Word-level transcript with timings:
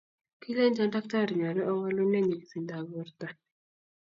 kilenchon 0.41 0.91
daktari 0.95 1.33
nyoluu 1.39 1.67
owolune 1.73 2.19
nyikisindab 2.21 2.83
borto 2.93 3.27